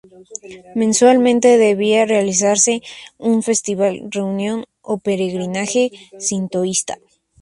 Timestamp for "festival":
3.47-3.93